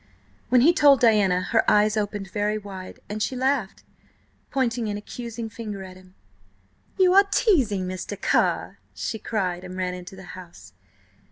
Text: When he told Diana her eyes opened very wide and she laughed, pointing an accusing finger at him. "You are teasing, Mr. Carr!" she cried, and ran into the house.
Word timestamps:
When 0.49 0.61
he 0.61 0.73
told 0.73 0.99
Diana 0.99 1.41
her 1.41 1.63
eyes 1.69 1.95
opened 1.95 2.31
very 2.31 2.57
wide 2.57 2.99
and 3.07 3.21
she 3.21 3.35
laughed, 3.35 3.83
pointing 4.49 4.87
an 4.89 4.97
accusing 4.97 5.47
finger 5.47 5.83
at 5.83 5.95
him. 5.95 6.15
"You 6.97 7.13
are 7.13 7.25
teasing, 7.31 7.87
Mr. 7.87 8.19
Carr!" 8.19 8.79
she 8.95 9.19
cried, 9.19 9.63
and 9.63 9.77
ran 9.77 9.93
into 9.93 10.15
the 10.15 10.23
house. 10.33 10.73